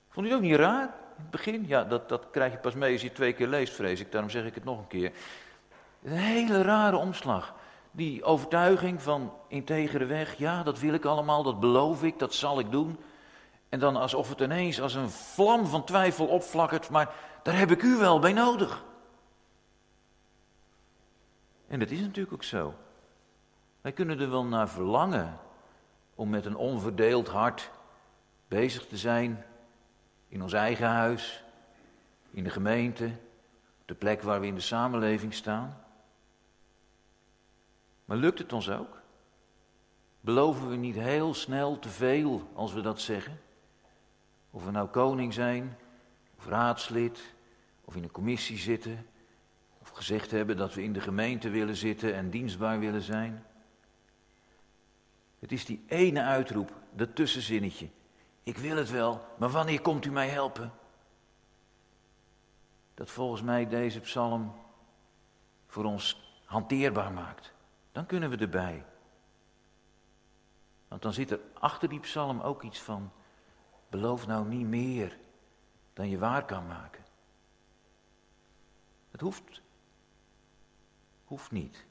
Vond 0.10 0.26
u 0.26 0.30
het 0.30 0.38
ook 0.38 0.46
niet 0.46 0.56
raar? 0.56 0.84
In 0.84 1.22
het 1.22 1.32
begin? 1.32 1.66
Ja, 1.68 1.84
dat, 1.84 2.10
dat 2.10 2.26
krijg 2.32 2.52
je 2.52 2.58
pas 2.58 2.74
mee 2.74 2.92
als 2.92 3.02
je 3.02 3.08
het 3.08 3.16
twee 3.16 3.34
keer 3.34 3.48
leest, 3.48 3.74
vrees 3.74 4.00
ik. 4.00 4.12
Daarom 4.12 4.30
zeg 4.30 4.46
ik 4.46 4.56
het 4.56 4.64
nog 4.64 4.78
een 4.78 4.88
keer. 4.88 5.12
Een 6.04 6.12
hele 6.12 6.62
rare 6.62 6.98
omslag. 6.98 7.54
Die 7.92 8.24
overtuiging 8.24 9.02
van 9.02 9.34
integere 9.48 10.06
weg, 10.06 10.38
ja, 10.38 10.64
dat 10.64 10.80
wil 10.80 10.94
ik 10.94 11.06
allemaal, 11.06 11.44
dat 11.44 11.60
beloof 11.60 12.04
ik, 12.04 12.20
dat 12.20 12.34
zal 12.34 12.60
ik 12.60 12.72
doen. 12.72 12.98
En 13.70 13.80
dan 13.80 13.96
alsof 13.96 14.30
het 14.30 14.40
ineens 14.40 14.82
als 14.82 14.94
een 14.94 15.10
vlam 15.10 15.66
van 15.68 15.84
twijfel 15.84 16.26
opflakkert, 16.26 16.90
maar 16.90 17.10
daar 17.44 17.58
heb 17.58 17.72
ik 17.72 17.82
u 17.82 17.98
wel 17.98 18.20
bij 18.20 18.34
nodig. 18.34 18.84
En 21.70 21.80
dat 21.80 21.90
is 21.90 22.00
natuurlijk 22.00 22.34
ook 22.34 22.44
zo. 22.44 22.74
Wij 23.82 23.92
kunnen 23.92 24.20
er 24.20 24.30
wel 24.30 24.46
naar 24.46 24.70
verlangen 24.70 25.40
om 26.16 26.30
met 26.30 26.46
een 26.46 26.56
onverdeeld 26.56 27.28
hart 27.28 27.72
bezig 28.48 28.88
te 28.88 28.98
zijn 28.98 29.46
in 30.28 30.42
ons 30.42 30.54
eigen 30.54 30.88
huis, 30.88 31.44
in 32.32 32.44
de 32.44 32.50
gemeente, 32.50 33.12
de 33.86 33.94
plek 33.94 34.22
waar 34.22 34.40
we 34.40 34.48
in 34.48 34.56
de 34.56 34.62
samenleving 34.62 35.34
staan. 35.34 35.84
Maar 38.06 38.18
lukt 38.18 38.40
het 38.40 38.54
ons 38.54 38.70
ook? 38.70 39.02
Beloven 40.22 40.70
we 40.70 40.76
niet 40.76 40.96
heel 40.96 41.34
snel 41.34 41.80
te 41.80 41.90
veel 41.90 42.50
als 42.54 42.74
we 42.74 42.82
dat 42.82 43.02
zeggen? 43.02 43.42
Of 44.52 44.66
we 44.66 44.72
nou 44.72 44.88
koning 44.88 45.34
zijn, 45.34 45.78
of 46.38 46.48
raadslid, 46.48 47.34
of 47.86 47.96
in 47.96 48.04
een 48.04 48.12
commissie 48.12 48.58
zitten, 48.58 49.06
of 49.90 49.98
gezegd 49.98 50.32
hebben 50.32 50.58
dat 50.58 50.74
we 50.74 50.84
in 50.84 50.94
de 50.94 51.02
gemeente 51.02 51.50
willen 51.50 51.76
zitten 51.76 52.16
en 52.16 52.30
dienstbaar 52.30 52.80
willen 52.80 53.02
zijn. 53.02 53.46
Het 55.40 55.52
is 55.52 55.66
die 55.66 55.84
ene 55.88 56.22
uitroep, 56.22 56.74
dat 56.92 57.16
tussenzinnetje. 57.16 57.90
Ik 58.44 58.58
wil 58.58 58.78
het 58.78 58.90
wel, 58.90 59.26
maar 59.38 59.50
wanneer 59.50 59.82
komt 59.82 60.06
u 60.06 60.12
mij 60.12 60.28
helpen? 60.28 60.72
Dat 62.94 63.12
volgens 63.12 63.42
mij 63.42 63.68
deze 63.68 64.00
psalm 64.00 64.54
voor 65.68 65.84
ons 65.84 66.34
hanteerbaar 66.46 67.12
maakt. 67.12 67.54
Dan 67.92 68.06
kunnen 68.06 68.30
we 68.30 68.38
erbij. 68.38 68.86
Want 70.88 71.02
dan 71.02 71.14
zit 71.14 71.32
er 71.32 71.40
achter 71.54 71.90
die 71.90 72.00
psalm 72.00 72.42
ook 72.42 72.64
iets 72.64 72.80
van, 72.80 73.12
beloof 73.90 74.28
nou 74.28 74.48
niet 74.48 74.68
meer 74.68 75.18
dan 75.94 76.10
je 76.10 76.18
waar 76.18 76.46
kan 76.46 76.68
maken. 76.68 77.04
Het 79.12 79.22
hoeft. 79.22 79.62
Hoeft 81.30 81.52
niet. 81.52 81.86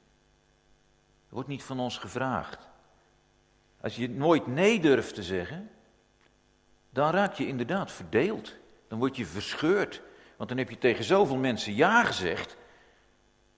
Wordt 1.29 1.47
niet 1.47 1.63
van 1.63 1.79
ons 1.79 1.97
gevraagd. 1.97 2.67
Als 3.81 3.95
je 3.95 4.09
nooit 4.09 4.47
nee 4.47 4.79
durft 4.79 5.15
te 5.15 5.23
zeggen, 5.23 5.69
dan 6.89 7.11
raak 7.11 7.33
je 7.33 7.47
inderdaad 7.47 7.91
verdeeld. 7.91 8.55
Dan 8.87 8.99
word 8.99 9.15
je 9.15 9.25
verscheurd. 9.25 10.01
Want 10.37 10.49
dan 10.49 10.57
heb 10.57 10.69
je 10.69 10.77
tegen 10.77 11.03
zoveel 11.03 11.35
mensen 11.35 11.75
ja 11.75 12.03
gezegd, 12.03 12.57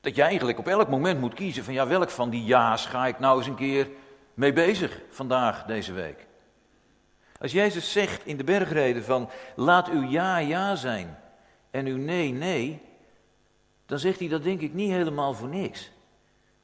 dat 0.01 0.15
je 0.15 0.21
eigenlijk 0.21 0.59
op 0.59 0.67
elk 0.67 0.89
moment 0.89 1.19
moet 1.19 1.33
kiezen 1.33 1.63
van 1.63 1.73
ja, 1.73 1.88
welk 1.88 2.09
van 2.09 2.29
die 2.29 2.43
ja's 2.43 2.85
ga 2.85 3.07
ik 3.07 3.19
nou 3.19 3.38
eens 3.38 3.47
een 3.47 3.55
keer 3.55 3.89
mee 4.33 4.53
bezig 4.53 5.01
vandaag, 5.09 5.65
deze 5.65 5.93
week. 5.93 6.27
Als 7.39 7.51
Jezus 7.51 7.91
zegt 7.91 8.25
in 8.25 8.38
de 8.38 8.43
bergreden 8.43 9.03
van 9.03 9.29
laat 9.55 9.89
uw 9.89 10.09
ja 10.09 10.38
ja 10.38 10.75
zijn 10.75 11.19
en 11.71 11.85
uw 11.85 11.97
nee 11.97 12.31
nee, 12.31 12.81
dan 13.91 14.00
zegt 14.00 14.19
hij 14.19 14.27
dat 14.27 14.43
denk 14.43 14.62
ik 14.62 14.74
niet 14.74 14.91
helemaal 14.91 15.33
voor 15.33 15.48
niks. 15.48 15.91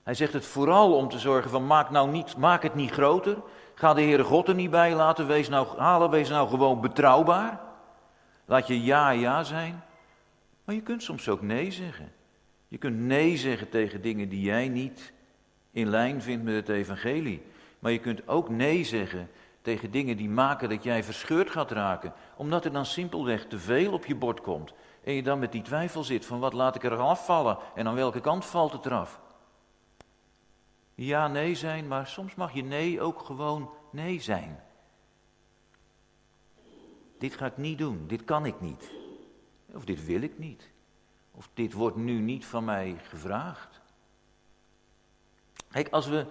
Hij 0.03 0.13
zegt 0.13 0.33
het 0.33 0.45
vooral 0.45 0.95
om 0.95 1.09
te 1.09 1.19
zorgen 1.19 1.49
van 1.49 1.67
maak, 1.67 1.89
nou 1.89 2.11
niet, 2.11 2.37
maak 2.37 2.63
het 2.63 2.75
niet 2.75 2.91
groter, 2.91 3.37
ga 3.73 3.93
de 3.93 4.01
Heere 4.01 4.23
God 4.23 4.47
er 4.47 4.55
niet 4.55 4.69
bij 4.69 4.95
laten, 4.95 5.27
wees 5.27 5.49
nou, 5.49 5.77
halen, 5.77 6.09
wees 6.09 6.29
nou 6.29 6.49
gewoon 6.49 6.81
betrouwbaar. 6.81 7.59
Laat 8.45 8.67
je 8.67 8.83
ja 8.83 9.09
ja 9.09 9.43
zijn, 9.43 9.83
maar 10.63 10.75
je 10.75 10.81
kunt 10.81 11.03
soms 11.03 11.29
ook 11.29 11.41
nee 11.41 11.71
zeggen. 11.71 12.11
Je 12.67 12.77
kunt 12.77 12.97
nee 12.99 13.37
zeggen 13.37 13.69
tegen 13.69 14.01
dingen 14.01 14.29
die 14.29 14.41
jij 14.41 14.67
niet 14.67 15.13
in 15.71 15.89
lijn 15.89 16.21
vindt 16.21 16.43
met 16.43 16.55
het 16.55 16.69
evangelie. 16.69 17.41
Maar 17.79 17.91
je 17.91 17.99
kunt 17.99 18.27
ook 18.27 18.49
nee 18.49 18.83
zeggen 18.83 19.29
tegen 19.61 19.91
dingen 19.91 20.17
die 20.17 20.29
maken 20.29 20.69
dat 20.69 20.83
jij 20.83 21.03
verscheurd 21.03 21.49
gaat 21.49 21.71
raken. 21.71 22.13
Omdat 22.35 22.65
er 22.65 22.71
dan 22.71 22.85
simpelweg 22.85 23.45
te 23.45 23.59
veel 23.59 23.93
op 23.93 24.05
je 24.05 24.15
bord 24.15 24.41
komt. 24.41 24.73
En 25.07 25.13
je 25.13 25.23
dan 25.23 25.39
met 25.39 25.51
die 25.51 25.61
twijfel 25.61 26.03
zit 26.03 26.25
van 26.25 26.39
wat 26.39 26.53
laat 26.53 26.75
ik 26.75 26.83
er 26.83 26.97
afvallen 26.97 27.57
en 27.75 27.87
aan 27.87 27.95
welke 27.95 28.21
kant 28.21 28.45
valt 28.45 28.71
het 28.71 28.85
eraf. 28.85 29.19
Ja, 30.95 31.27
nee 31.27 31.55
zijn, 31.55 31.87
maar 31.87 32.07
soms 32.07 32.35
mag 32.35 32.53
je 32.53 32.63
nee 32.63 33.01
ook 33.01 33.19
gewoon 33.19 33.69
nee 33.91 34.21
zijn. 34.21 34.63
Dit 37.17 37.35
ga 37.35 37.45
ik 37.45 37.57
niet 37.57 37.77
doen, 37.77 38.07
dit 38.07 38.23
kan 38.23 38.45
ik 38.45 38.61
niet. 38.61 38.91
Of 39.73 39.85
dit 39.85 40.05
wil 40.05 40.21
ik 40.21 40.37
niet. 40.39 40.69
Of 41.31 41.49
dit 41.53 41.73
wordt 41.73 41.97
nu 41.97 42.19
niet 42.19 42.45
van 42.45 42.65
mij 42.65 42.97
gevraagd. 43.03 43.81
Kijk, 45.69 45.89
als 45.89 46.07
we 46.07 46.25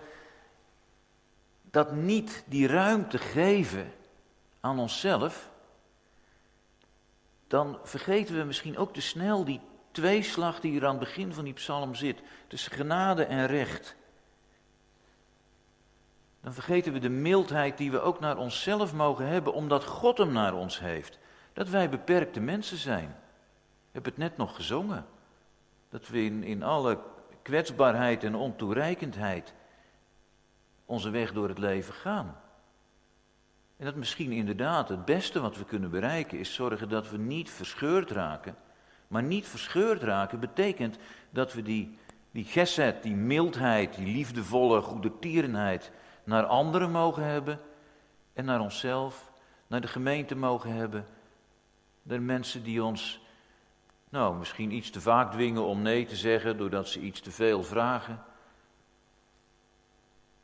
dat 1.62 1.92
niet 1.92 2.44
die 2.46 2.66
ruimte 2.66 3.18
geven 3.18 3.92
aan 4.60 4.78
onszelf, 4.78 5.50
dan 7.46 7.78
vergeten 7.82 8.36
we 8.36 8.44
misschien 8.44 8.78
ook 8.78 8.92
te 8.92 9.00
snel 9.00 9.44
die 9.44 9.60
tweeslag 9.90 10.60
die 10.60 10.80
er 10.80 10.86
aan 10.86 10.96
het 10.96 11.04
begin 11.04 11.32
van 11.32 11.44
die 11.44 11.52
psalm 11.52 11.94
zit, 11.94 12.22
tussen 12.46 12.72
genade 12.72 13.24
en 13.24 13.46
recht. 13.46 13.96
Dan 16.40 16.54
vergeten 16.54 16.92
we 16.92 16.98
de 16.98 17.08
mildheid 17.08 17.78
die 17.78 17.90
we 17.90 18.00
ook 18.00 18.20
naar 18.20 18.36
onszelf 18.36 18.94
mogen 18.94 19.26
hebben, 19.26 19.52
omdat 19.52 19.84
God 19.84 20.18
hem 20.18 20.32
naar 20.32 20.54
ons 20.54 20.78
heeft. 20.78 21.18
Dat 21.52 21.68
wij 21.68 21.88
beperkte 21.88 22.40
mensen 22.40 22.76
zijn 22.76 23.16
heb 23.96 24.04
het 24.04 24.16
net 24.16 24.36
nog 24.36 24.54
gezongen. 24.54 25.06
Dat 25.88 26.08
we 26.08 26.24
in, 26.24 26.42
in 26.44 26.62
alle 26.62 26.98
kwetsbaarheid 27.42 28.24
en 28.24 28.34
ontoereikendheid 28.34 29.54
onze 30.84 31.10
weg 31.10 31.32
door 31.32 31.48
het 31.48 31.58
leven 31.58 31.94
gaan. 31.94 32.40
En 33.76 33.84
dat 33.84 33.94
misschien 33.94 34.32
inderdaad 34.32 34.88
het 34.88 35.04
beste 35.04 35.40
wat 35.40 35.56
we 35.56 35.64
kunnen 35.64 35.90
bereiken 35.90 36.38
is 36.38 36.54
zorgen 36.54 36.88
dat 36.88 37.10
we 37.10 37.18
niet 37.18 37.50
verscheurd 37.50 38.10
raken. 38.10 38.56
Maar 39.08 39.22
niet 39.22 39.46
verscheurd 39.46 40.02
raken 40.02 40.40
betekent 40.40 40.98
dat 41.30 41.52
we 41.52 41.62
die, 41.62 41.98
die 42.30 42.44
geset, 42.44 43.02
die 43.02 43.14
mildheid, 43.14 43.94
die 43.94 44.06
liefdevolle 44.06 44.80
goede 44.80 45.18
tierenheid 45.18 45.90
naar 46.24 46.44
anderen 46.44 46.90
mogen 46.90 47.24
hebben 47.24 47.60
en 48.32 48.44
naar 48.44 48.60
onszelf, 48.60 49.32
naar 49.66 49.80
de 49.80 49.88
gemeente 49.88 50.36
mogen 50.36 50.72
hebben. 50.72 51.06
De 52.02 52.18
mensen 52.18 52.62
die 52.62 52.84
ons 52.84 53.20
nou, 54.08 54.36
misschien 54.36 54.72
iets 54.72 54.90
te 54.90 55.00
vaak 55.00 55.32
dwingen 55.32 55.64
om 55.64 55.82
nee 55.82 56.06
te 56.06 56.16
zeggen 56.16 56.56
doordat 56.56 56.88
ze 56.88 57.00
iets 57.00 57.20
te 57.20 57.30
veel 57.30 57.62
vragen. 57.62 58.22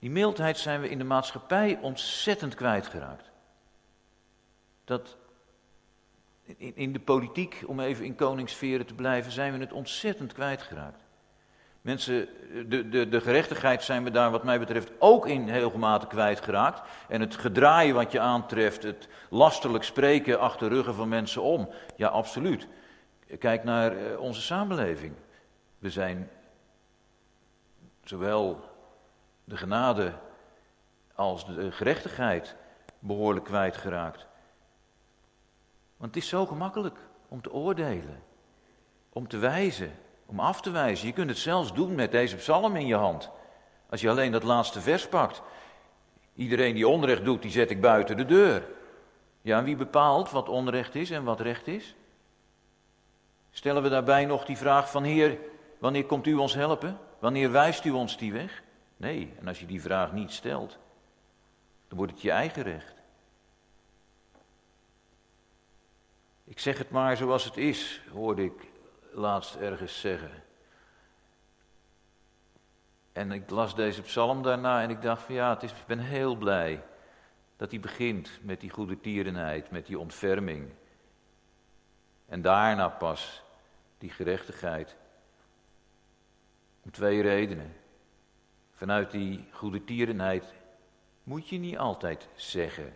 Die 0.02 0.10
mildheid 0.10 0.58
zijn 0.58 0.80
we 0.80 0.88
in 0.88 0.98
de 0.98 1.04
maatschappij 1.04 1.78
ontzettend 1.80 2.54
kwijtgeraakt. 2.54 3.30
Dat 4.84 5.16
in, 6.44 6.76
in 6.76 6.92
de 6.92 7.00
politiek, 7.00 7.62
om 7.66 7.80
even 7.80 8.04
in 8.04 8.14
koningssferen 8.14 8.86
te 8.86 8.94
blijven, 8.94 9.32
zijn 9.32 9.52
we 9.52 9.58
het 9.58 9.72
ontzettend 9.72 10.32
kwijtgeraakt. 10.32 11.04
Mensen, 11.80 12.28
de, 12.68 12.88
de, 12.88 13.08
de 13.08 13.20
gerechtigheid 13.20 13.82
zijn 13.82 14.04
we 14.04 14.10
daar 14.10 14.30
wat 14.30 14.44
mij 14.44 14.58
betreft 14.58 14.90
ook 14.98 15.26
in 15.26 15.48
heel 15.48 15.78
mate 15.78 16.06
kwijtgeraakt. 16.06 16.88
En 17.08 17.20
het 17.20 17.36
gedraaien 17.36 17.94
wat 17.94 18.12
je 18.12 18.20
aantreft, 18.20 18.82
het 18.82 19.08
lastelijk 19.30 19.84
spreken 19.84 20.40
achter 20.40 20.68
ruggen 20.68 20.94
van 20.94 21.08
mensen 21.08 21.42
om. 21.42 21.68
Ja, 21.96 22.08
absoluut. 22.08 22.66
Kijk 23.38 23.64
naar 23.64 23.96
eh, 23.96 24.20
onze 24.20 24.40
samenleving. 24.40 25.14
We 25.78 25.90
zijn 25.90 26.30
zowel 28.04 28.70
de 29.44 29.56
genade 29.56 30.12
als 31.14 31.46
de 31.46 31.72
gerechtigheid 31.72 32.56
behoorlijk 32.98 33.44
kwijtgeraakt. 33.44 34.26
Want 35.96 36.14
het 36.14 36.22
is 36.22 36.28
zo 36.28 36.46
gemakkelijk 36.46 36.98
om 37.28 37.42
te 37.42 37.52
oordelen, 37.52 38.22
om 39.12 39.28
te 39.28 39.38
wijzen, 39.38 39.92
om 40.26 40.40
af 40.40 40.60
te 40.60 40.70
wijzen. 40.70 41.06
Je 41.06 41.12
kunt 41.12 41.30
het 41.30 41.38
zelfs 41.38 41.72
doen 41.72 41.94
met 41.94 42.10
deze 42.10 42.36
psalm 42.36 42.76
in 42.76 42.86
je 42.86 42.94
hand. 42.94 43.30
Als 43.90 44.00
je 44.00 44.10
alleen 44.10 44.32
dat 44.32 44.42
laatste 44.42 44.80
vers 44.80 45.08
pakt. 45.08 45.42
Iedereen 46.34 46.74
die 46.74 46.88
onrecht 46.88 47.24
doet, 47.24 47.42
die 47.42 47.50
zet 47.50 47.70
ik 47.70 47.80
buiten 47.80 48.16
de 48.16 48.24
deur. 48.24 48.68
Ja, 49.40 49.58
en 49.58 49.64
wie 49.64 49.76
bepaalt 49.76 50.30
wat 50.30 50.48
onrecht 50.48 50.94
is 50.94 51.10
en 51.10 51.24
wat 51.24 51.40
recht 51.40 51.66
is? 51.66 51.94
Stellen 53.50 53.82
we 53.82 53.88
daarbij 53.88 54.24
nog 54.24 54.44
die 54.44 54.56
vraag 54.56 54.90
van 54.90 55.02
Heer, 55.02 55.38
wanneer 55.78 56.04
komt 56.04 56.26
u 56.26 56.34
ons 56.34 56.54
helpen? 56.54 56.98
Wanneer 57.18 57.50
wijst 57.50 57.84
u 57.84 57.90
ons 57.90 58.16
die 58.16 58.32
weg? 58.32 58.61
Nee, 59.02 59.34
en 59.38 59.48
als 59.48 59.60
je 59.60 59.66
die 59.66 59.82
vraag 59.82 60.12
niet 60.12 60.32
stelt, 60.32 60.78
dan 61.88 61.98
wordt 61.98 62.12
het 62.12 62.22
je 62.22 62.30
eigen 62.30 62.62
recht. 62.62 62.94
Ik 66.44 66.58
zeg 66.58 66.78
het 66.78 66.90
maar 66.90 67.16
zoals 67.16 67.44
het 67.44 67.56
is, 67.56 68.02
hoorde 68.12 68.44
ik 68.44 68.66
laatst 69.12 69.54
ergens 69.54 70.00
zeggen. 70.00 70.42
En 73.12 73.32
ik 73.32 73.50
las 73.50 73.74
deze 73.74 74.02
psalm 74.02 74.42
daarna 74.42 74.82
en 74.82 74.90
ik 74.90 75.02
dacht 75.02 75.22
van 75.22 75.34
ja, 75.34 75.50
het 75.50 75.62
is, 75.62 75.70
ik 75.70 75.86
ben 75.86 75.98
heel 75.98 76.36
blij 76.36 76.82
dat 77.56 77.70
hij 77.70 77.80
begint 77.80 78.38
met 78.42 78.60
die 78.60 78.70
goede 78.70 79.00
tierenheid, 79.00 79.70
met 79.70 79.86
die 79.86 79.98
ontferming. 79.98 80.72
En 82.26 82.42
daarna 82.42 82.88
pas 82.88 83.42
die 83.98 84.10
gerechtigheid. 84.10 84.96
Om 86.82 86.90
twee 86.90 87.22
redenen. 87.22 87.81
Vanuit 88.82 89.10
die 89.10 89.44
goede 89.50 89.84
tierenheid 89.84 90.44
moet 91.22 91.48
je 91.48 91.58
niet 91.58 91.78
altijd 91.78 92.28
zeggen 92.34 92.92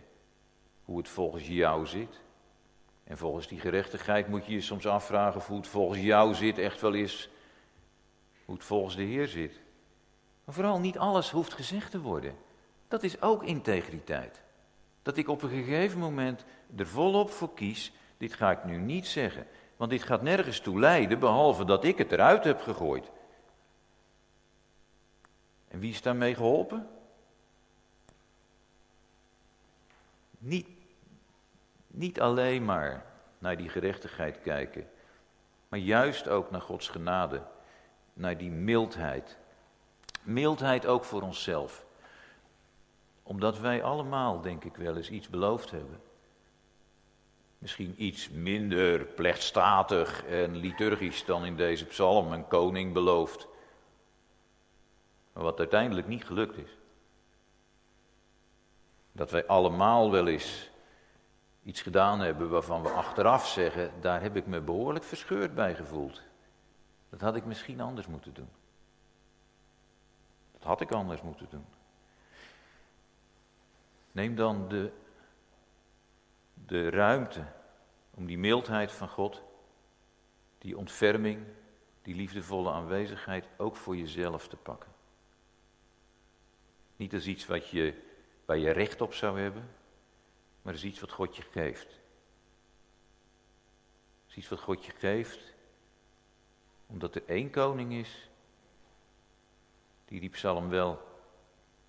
hoe 0.85 0.97
het 0.97 1.09
volgens 1.09 1.47
jou 1.47 1.85
zit. 1.85 2.19
En 3.03 3.17
volgens 3.17 3.47
die 3.47 3.59
gerechtigheid 3.59 4.27
moet 4.27 4.45
je 4.45 4.51
je 4.51 4.61
soms 4.61 4.87
afvragen 4.87 5.39
of 5.39 5.47
hoe 5.47 5.57
het 5.57 5.67
volgens 5.67 5.99
jou 6.01 6.33
zit 6.33 6.57
echt 6.57 6.81
wel 6.81 6.93
is 6.93 7.29
hoe 8.45 8.55
het 8.55 8.63
volgens 8.63 8.95
de 8.95 9.03
Heer 9.03 9.27
zit. 9.27 9.59
Maar 10.43 10.55
vooral 10.55 10.79
niet 10.79 10.97
alles 10.97 11.31
hoeft 11.31 11.53
gezegd 11.53 11.91
te 11.91 12.01
worden. 12.01 12.35
Dat 12.87 13.03
is 13.03 13.21
ook 13.21 13.43
integriteit. 13.43 14.41
Dat 15.01 15.17
ik 15.17 15.27
op 15.27 15.41
een 15.41 15.49
gegeven 15.49 15.99
moment 15.99 16.45
er 16.75 16.87
volop 16.87 17.29
voor 17.29 17.53
kies, 17.53 17.91
dit 18.17 18.33
ga 18.33 18.51
ik 18.51 18.63
nu 18.63 18.77
niet 18.77 19.07
zeggen, 19.07 19.47
want 19.77 19.91
dit 19.91 20.03
gaat 20.03 20.21
nergens 20.21 20.59
toe 20.59 20.79
leiden, 20.79 21.19
behalve 21.19 21.65
dat 21.65 21.83
ik 21.83 21.97
het 21.97 22.11
eruit 22.11 22.43
heb 22.43 22.61
gegooid. 22.61 23.11
En 25.67 25.79
wie 25.79 25.91
is 25.91 26.01
daarmee 26.01 26.35
geholpen? 26.35 26.89
Niet, 30.37 30.67
niet 31.87 32.21
alleen 32.21 32.65
maar 32.65 33.05
naar 33.37 33.57
die 33.57 33.69
gerechtigheid 33.69 34.41
kijken, 34.41 34.89
maar 35.67 35.79
juist 35.79 36.27
ook 36.27 36.51
naar 36.51 36.61
Gods 36.61 36.87
genade, 36.87 37.41
naar 38.13 38.37
die 38.37 38.51
mildheid. 38.51 39.37
Mildheid 40.23 40.85
ook 40.85 41.03
voor 41.03 41.21
onszelf. 41.21 41.85
Omdat 43.23 43.59
wij 43.59 43.83
allemaal, 43.83 44.41
denk 44.41 44.63
ik 44.63 44.75
wel 44.75 44.95
eens, 44.95 45.09
iets 45.09 45.29
beloofd 45.29 45.71
hebben. 45.71 46.01
Misschien 47.57 47.93
iets 47.97 48.29
minder 48.29 49.05
plechtstatig 49.05 50.25
en 50.25 50.55
liturgisch 50.55 51.25
dan 51.25 51.45
in 51.45 51.55
deze 51.55 51.85
psalm, 51.85 52.31
een 52.31 52.47
koning 52.47 52.93
beloofd. 52.93 53.47
Maar 55.37 55.45
wat 55.45 55.59
uiteindelijk 55.59 56.07
niet 56.07 56.25
gelukt 56.25 56.57
is. 56.57 56.77
Dat 59.11 59.31
wij 59.31 59.47
allemaal 59.47 60.11
wel 60.11 60.27
eens 60.27 60.69
iets 61.63 61.81
gedaan 61.81 62.19
hebben 62.19 62.49
waarvan 62.49 62.81
we 62.81 62.89
achteraf 62.89 63.47
zeggen, 63.47 63.91
daar 64.01 64.21
heb 64.21 64.35
ik 64.35 64.45
me 64.45 64.61
behoorlijk 64.61 65.05
verscheurd 65.05 65.55
bij 65.55 65.75
gevoeld. 65.75 66.21
Dat 67.09 67.21
had 67.21 67.35
ik 67.35 67.45
misschien 67.45 67.81
anders 67.81 68.07
moeten 68.07 68.33
doen. 68.33 68.49
Dat 70.53 70.63
had 70.63 70.81
ik 70.81 70.91
anders 70.91 71.21
moeten 71.21 71.47
doen. 71.49 71.65
Neem 74.11 74.35
dan 74.35 74.67
de, 74.67 74.91
de 76.53 76.89
ruimte 76.89 77.45
om 78.13 78.25
die 78.25 78.37
mildheid 78.37 78.91
van 78.91 79.09
God, 79.09 79.41
die 80.57 80.77
ontferming, 80.77 81.43
die 82.01 82.15
liefdevolle 82.15 82.71
aanwezigheid 82.71 83.47
ook 83.57 83.75
voor 83.75 83.97
jezelf 83.97 84.47
te 84.47 84.57
pakken. 84.57 84.95
Niet 86.97 87.13
als 87.13 87.27
iets 87.27 87.45
wat 87.45 87.69
je, 87.69 87.93
waar 88.45 88.57
je 88.57 88.71
recht 88.71 89.01
op 89.01 89.13
zou 89.13 89.39
hebben, 89.39 89.69
maar 90.61 90.73
als 90.73 90.83
iets 90.83 90.99
wat 90.99 91.11
God 91.11 91.35
je 91.35 91.41
geeft. 91.41 91.99
Als 94.25 94.35
iets 94.35 94.47
wat 94.47 94.59
God 94.59 94.85
je 94.85 94.91
geeft, 94.91 95.53
omdat 96.85 97.15
er 97.15 97.23
één 97.25 97.49
koning 97.49 97.93
is 97.93 98.29
die 100.05 100.19
die 100.19 100.29
psalm 100.29 100.69
wel 100.69 101.01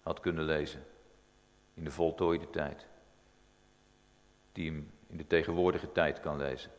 had 0.03 0.21
kunnen 0.21 0.45
lezen 0.45 0.87
in 1.75 1.85
de 1.85 1.91
voltooide 1.91 2.51
tijd. 2.51 2.87
Die 4.53 4.71
hem 4.71 4.93
in 5.07 5.17
de 5.17 5.27
tegenwoordige 5.27 5.93
tijd 5.93 6.21
kan 6.21 6.37
lezen. 6.37 6.71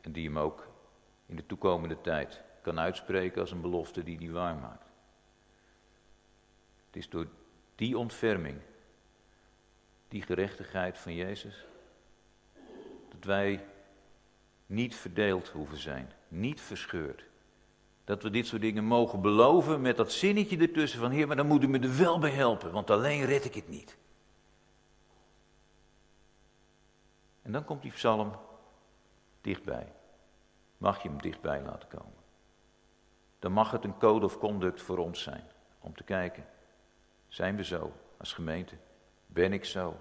En 0.00 0.12
die 0.12 0.26
hem 0.26 0.38
ook 0.38 0.68
in 1.26 1.36
de 1.36 1.46
toekomende 1.46 2.00
tijd 2.00 2.42
kan 2.62 2.78
uitspreken 2.78 3.40
als 3.40 3.50
een 3.50 3.60
belofte 3.60 4.02
die 4.02 4.18
hij 4.18 4.30
waarmaakt. 4.30 4.87
Het 6.88 6.96
is 6.96 7.08
door 7.08 7.26
die 7.74 7.98
ontferming, 7.98 8.58
die 10.08 10.22
gerechtigheid 10.22 10.98
van 10.98 11.14
Jezus, 11.14 11.66
dat 13.08 13.24
wij 13.24 13.64
niet 14.66 14.94
verdeeld 14.94 15.48
hoeven 15.48 15.78
zijn, 15.78 16.12
niet 16.28 16.60
verscheurd. 16.60 17.24
Dat 18.04 18.22
we 18.22 18.30
dit 18.30 18.46
soort 18.46 18.62
dingen 18.62 18.84
mogen 18.84 19.20
beloven 19.20 19.80
met 19.80 19.96
dat 19.96 20.12
zinnetje 20.12 20.58
ertussen 20.58 21.00
van 21.00 21.10
Heer, 21.10 21.26
maar 21.26 21.36
dan 21.36 21.46
moet 21.46 21.62
u 21.62 21.68
me 21.68 21.78
er 21.78 21.96
wel 21.96 22.18
bij 22.18 22.30
helpen, 22.30 22.72
want 22.72 22.90
alleen 22.90 23.24
red 23.24 23.44
ik 23.44 23.54
het 23.54 23.68
niet. 23.68 23.96
En 27.42 27.52
dan 27.52 27.64
komt 27.64 27.82
die 27.82 27.92
psalm 27.92 28.32
dichtbij. 29.40 29.92
Mag 30.78 31.02
je 31.02 31.08
hem 31.08 31.20
dichtbij 31.20 31.62
laten 31.62 31.88
komen. 31.88 32.12
Dan 33.38 33.52
mag 33.52 33.70
het 33.70 33.84
een 33.84 33.98
code 33.98 34.24
of 34.24 34.38
conduct 34.38 34.82
voor 34.82 34.98
ons 34.98 35.22
zijn, 35.22 35.44
om 35.80 35.96
te 35.96 36.04
kijken. 36.04 36.46
Zijn 37.38 37.56
we 37.56 37.64
zo 37.64 37.92
als 38.16 38.32
gemeente? 38.32 38.74
Ben 39.26 39.52
ik 39.52 39.64
zo 39.64 40.00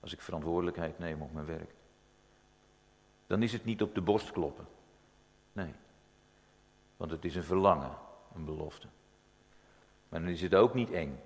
als 0.00 0.12
ik 0.12 0.20
verantwoordelijkheid 0.20 0.98
neem 0.98 1.22
op 1.22 1.32
mijn 1.32 1.46
werk? 1.46 1.74
Dan 3.26 3.42
is 3.42 3.52
het 3.52 3.64
niet 3.64 3.82
op 3.82 3.94
de 3.94 4.00
borst 4.00 4.30
kloppen. 4.30 4.66
Nee. 5.52 5.74
Want 6.96 7.10
het 7.10 7.24
is 7.24 7.36
een 7.36 7.44
verlangen, 7.44 7.96
een 8.34 8.44
belofte. 8.44 8.86
Maar 10.08 10.20
dan 10.20 10.28
is 10.28 10.42
het 10.42 10.54
ook 10.54 10.74
niet 10.74 10.90
eng. 10.90 11.20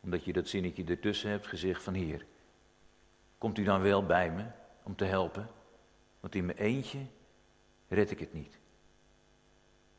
Omdat 0.00 0.24
je 0.24 0.32
dat 0.32 0.48
zinnetje 0.48 0.84
ertussen 0.84 1.30
hebt 1.30 1.46
gezegd 1.46 1.82
van 1.82 1.94
hier. 1.94 2.26
Komt 3.38 3.58
u 3.58 3.64
dan 3.64 3.80
wel 3.80 4.06
bij 4.06 4.30
me 4.30 4.46
om 4.82 4.96
te 4.96 5.04
helpen? 5.04 5.48
Want 6.20 6.34
in 6.34 6.46
mijn 6.46 6.58
eentje 6.58 7.06
red 7.88 8.10
ik 8.10 8.18
het 8.18 8.32
niet. 8.32 8.58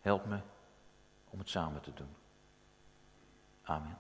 Help 0.02 0.26
me 0.26 0.40
om 1.30 1.40
het 1.40 1.50
samen 1.50 1.82
te 1.82 1.94
doen. 1.94 2.22
Amen. 3.70 3.96